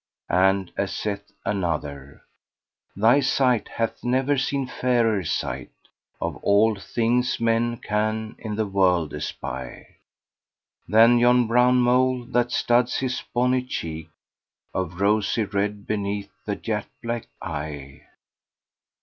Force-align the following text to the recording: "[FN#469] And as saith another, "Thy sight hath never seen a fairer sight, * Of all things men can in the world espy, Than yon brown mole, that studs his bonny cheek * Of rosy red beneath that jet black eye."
"[FN#469] 0.31 0.43
And 0.49 0.71
as 0.77 0.95
saith 0.95 1.31
another, 1.45 2.21
"Thy 2.95 3.19
sight 3.19 3.67
hath 3.67 4.03
never 4.03 4.35
seen 4.35 4.63
a 4.67 4.71
fairer 4.71 5.23
sight, 5.23 5.69
* 5.99 6.19
Of 6.19 6.37
all 6.37 6.73
things 6.73 7.39
men 7.39 7.77
can 7.77 8.35
in 8.39 8.55
the 8.55 8.65
world 8.65 9.13
espy, 9.13 9.85
Than 10.87 11.19
yon 11.19 11.45
brown 11.45 11.81
mole, 11.81 12.25
that 12.31 12.51
studs 12.51 12.97
his 12.97 13.21
bonny 13.31 13.61
cheek 13.63 14.09
* 14.45 14.73
Of 14.73 14.99
rosy 14.99 15.43
red 15.43 15.85
beneath 15.85 16.31
that 16.47 16.63
jet 16.63 16.87
black 17.03 17.27
eye." 17.39 18.01